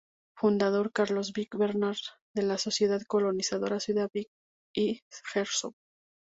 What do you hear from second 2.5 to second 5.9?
Sociedad Colonizadora Suiza Beck y Herzog.